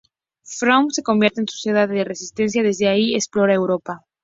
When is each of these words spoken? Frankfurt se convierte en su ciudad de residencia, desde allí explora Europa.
Frankfurt 0.57 0.93
se 0.95 1.03
convierte 1.03 1.41
en 1.41 1.47
su 1.47 1.57
ciudad 1.59 1.87
de 1.87 2.03
residencia, 2.03 2.63
desde 2.63 2.87
allí 2.87 3.13
explora 3.13 3.53
Europa. 3.53 4.03